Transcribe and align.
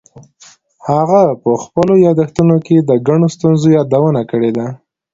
هغه 0.89 1.21
په 1.43 1.51
خپلو 1.63 1.93
یادښتونو 2.05 2.55
کې 2.65 2.77
د 2.79 2.91
ګڼو 3.07 3.27
ستونزو 3.35 3.67
یادونه 3.77 4.21
کړې 4.31 4.51
ده. 4.57 4.67